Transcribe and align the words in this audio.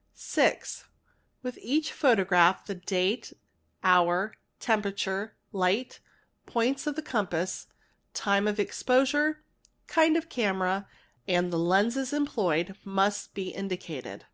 a 0.14 0.18
6. 0.18 0.84
With 1.42 1.58
each 1.62 1.92
photograph 1.94 2.66
the 2.66 2.74
date, 2.74 3.32
hour, 3.82 4.34
temperature, 4.60 5.34
light, 5.50 6.00
points 6.44 6.86
of 6.86 6.94
the 6.94 7.00
compass, 7.00 7.68
time 8.12 8.46
of 8.46 8.60
exposure, 8.60 9.42
kind 9.86 10.18
of 10.18 10.28
camera, 10.28 10.86
and 11.26 11.50
the 11.50 11.56
lenses 11.58 12.12
employed— 12.12 12.76
must 13.00 13.32
be 13.32 13.48
indicated. 13.48 14.26